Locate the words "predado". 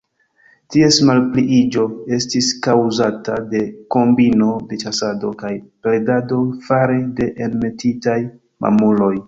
5.85-6.43